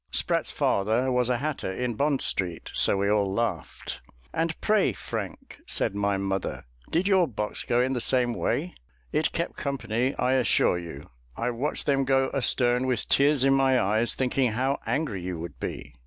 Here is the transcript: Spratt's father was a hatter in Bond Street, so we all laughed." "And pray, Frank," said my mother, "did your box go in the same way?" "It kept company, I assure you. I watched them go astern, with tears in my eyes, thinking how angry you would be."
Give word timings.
Spratt's 0.09 0.49
father 0.49 1.11
was 1.11 1.29
a 1.29 1.37
hatter 1.37 1.71
in 1.71 1.93
Bond 1.93 2.23
Street, 2.23 2.71
so 2.73 2.97
we 2.97 3.07
all 3.07 3.31
laughed." 3.31 3.99
"And 4.33 4.59
pray, 4.59 4.93
Frank," 4.93 5.59
said 5.67 5.93
my 5.93 6.17
mother, 6.17 6.65
"did 6.89 7.07
your 7.07 7.27
box 7.27 7.61
go 7.63 7.79
in 7.81 7.93
the 7.93 8.01
same 8.01 8.33
way?" 8.33 8.73
"It 9.11 9.31
kept 9.31 9.57
company, 9.57 10.15
I 10.15 10.33
assure 10.33 10.79
you. 10.79 11.11
I 11.37 11.51
watched 11.51 11.85
them 11.85 12.03
go 12.03 12.31
astern, 12.33 12.87
with 12.87 13.09
tears 13.09 13.43
in 13.43 13.53
my 13.53 13.79
eyes, 13.79 14.15
thinking 14.15 14.53
how 14.53 14.79
angry 14.87 15.21
you 15.21 15.39
would 15.39 15.59
be." 15.59 15.93